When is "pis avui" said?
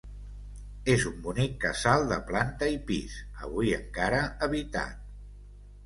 2.91-3.79